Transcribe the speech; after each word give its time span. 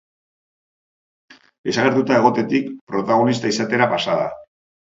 Desagertuta 1.69 2.17
egotetik 2.23 2.73
protagonista 2.95 3.55
izatera 3.55 3.93
pasa 3.95 4.21
da. 4.25 4.29